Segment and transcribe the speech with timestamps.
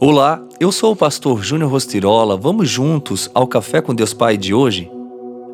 [0.00, 2.36] Olá, eu sou o pastor Júnior Rostirola.
[2.36, 4.88] Vamos juntos ao Café com Deus Pai de hoje?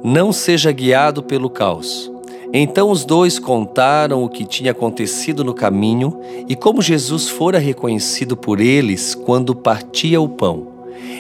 [0.05, 2.13] Não seja guiado pelo caos.
[2.53, 8.37] Então os dois contaram o que tinha acontecido no caminho e como Jesus fora reconhecido
[8.37, 10.67] por eles quando partia o pão.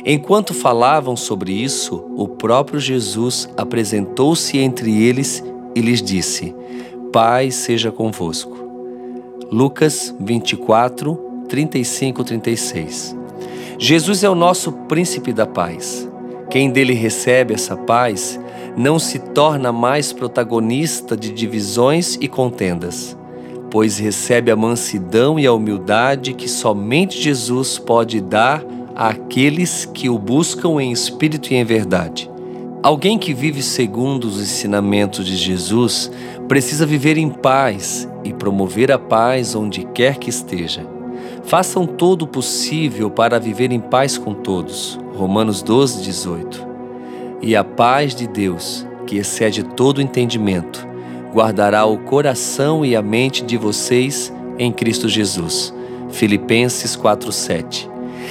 [0.04, 5.42] Enquanto falavam sobre isso, o próprio Jesus apresentou-se entre eles
[5.74, 6.54] e lhes disse:
[7.10, 8.54] Pai seja convosco.
[9.50, 13.16] Lucas 24, 35, 36.
[13.78, 16.08] Jesus é o nosso príncipe da paz.
[16.50, 18.38] Quem dele recebe essa paz
[18.76, 23.16] não se torna mais protagonista de divisões e contendas,
[23.70, 30.18] pois recebe a mansidão e a humildade que somente Jesus pode dar àqueles que o
[30.18, 32.30] buscam em espírito e em verdade.
[32.82, 36.10] Alguém que vive segundo os ensinamentos de Jesus
[36.46, 40.86] precisa viver em paz e promover a paz onde quer que esteja.
[41.46, 44.98] Façam todo o possível para viver em paz com todos.
[45.14, 46.66] Romanos 12, 18.
[47.42, 50.86] E a paz de Deus, que excede todo entendimento,
[51.32, 55.74] guardará o coração e a mente de vocês em Cristo Jesus.
[56.10, 57.90] Filipenses 4:7.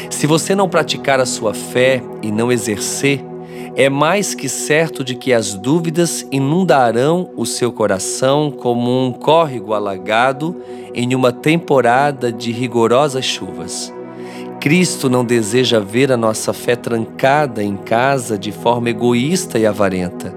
[0.09, 3.23] Se você não praticar a sua fé e não exercer,
[3.75, 9.73] é mais que certo de que as dúvidas inundarão o seu coração como um córrego
[9.73, 10.55] alagado
[10.93, 13.91] em uma temporada de rigorosas chuvas.
[14.59, 20.33] Cristo não deseja ver a nossa fé trancada em casa de forma egoísta e avarenta,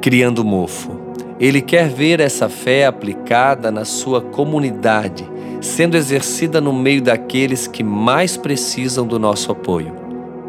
[0.00, 0.98] criando mofo.
[1.38, 5.24] Ele quer ver essa fé aplicada na sua comunidade,
[5.60, 9.97] sendo exercida no meio daqueles que mais precisam do nosso apoio.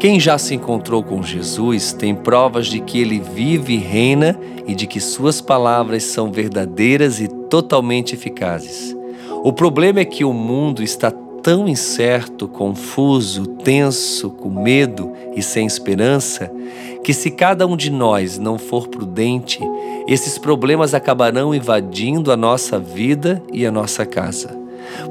[0.00, 4.34] Quem já se encontrou com Jesus tem provas de que ele vive e reina
[4.66, 8.96] e de que suas palavras são verdadeiras e totalmente eficazes.
[9.44, 11.10] O problema é que o mundo está
[11.42, 16.50] tão incerto, confuso, tenso, com medo e sem esperança,
[17.04, 19.60] que se cada um de nós não for prudente,
[20.08, 24.58] esses problemas acabarão invadindo a nossa vida e a nossa casa.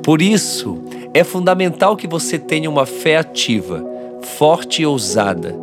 [0.01, 0.79] Por isso,
[1.13, 5.55] é fundamental que você tenha uma fé ativa forte e ousada,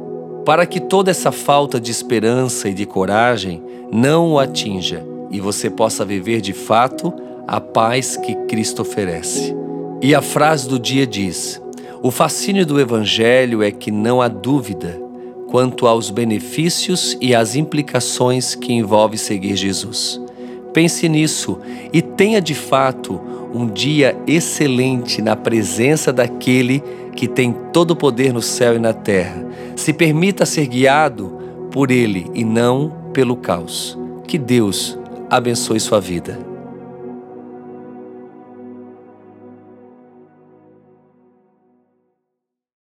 [0.44, 3.62] para que toda essa falta de esperança e de coragem
[3.92, 7.12] não o atinja e você possa viver de fato
[7.46, 9.54] a paz que Cristo oferece.
[10.00, 11.60] E a frase do dia diz:
[12.02, 15.00] O fascínio do Evangelho é que não há dúvida
[15.48, 20.20] quanto aos benefícios e às implicações que envolve seguir Jesus.
[20.72, 21.58] Pense nisso
[21.92, 23.20] e tenha de fato
[23.54, 26.82] um dia excelente na presença daquele
[27.14, 29.44] que tem todo o poder no céu e na terra.
[29.74, 31.38] Se permita ser guiado
[31.70, 33.98] por ele e não pelo caos.
[34.26, 34.98] Que Deus
[35.30, 36.55] abençoe sua vida.